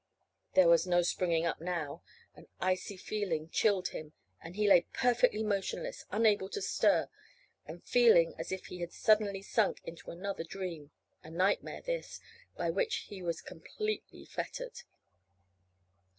There 0.55 0.67
was 0.67 0.87
no 0.87 1.03
springing 1.03 1.45
up 1.45 1.61
now. 1.61 2.01
An 2.33 2.47
icy 2.59 2.97
feeling 2.97 3.49
chilled 3.49 3.89
him, 3.89 4.13
and 4.41 4.55
he 4.55 4.67
lay 4.67 4.87
perfectly 4.93 5.43
motionless, 5.43 6.05
unable 6.09 6.49
to 6.49 6.59
stir, 6.59 7.07
and 7.67 7.83
feeling 7.83 8.33
as 8.39 8.51
if 8.51 8.65
he 8.65 8.79
had 8.79 8.91
suddenly 8.93 9.43
sunk 9.43 9.79
into 9.83 10.09
another 10.09 10.43
dream 10.43 10.89
a 11.23 11.29
nightmare 11.29 11.83
this, 11.83 12.19
by 12.57 12.71
which 12.71 13.09
he 13.11 13.21
was 13.21 13.43
completely 13.43 14.25
fettered. 14.25 14.81